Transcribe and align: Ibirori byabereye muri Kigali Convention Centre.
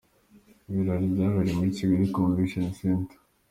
Ibirori 0.69 1.05
byabereye 1.13 1.55
muri 1.57 1.75
Kigali 1.77 2.11
Convention 2.15 2.65
Centre. 2.79 3.15